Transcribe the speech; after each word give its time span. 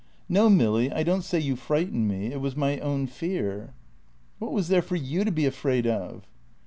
"No, 0.27 0.49
Milly, 0.49 0.91
I 0.91 1.03
don't 1.03 1.21
say 1.21 1.39
you 1.39 1.55
frightened 1.55 2.07
me, 2.07 2.33
it 2.33 2.41
was 2.41 2.55
my 2.55 2.79
own 2.79 3.05
fear." 3.05 3.75
"What 4.39 4.51
was 4.51 4.67
there 4.67 4.81
for 4.81 4.95
you 4.95 5.23
to 5.23 5.31
be 5.31 5.45
afraid 5.45 5.85
of?" 5.85 6.23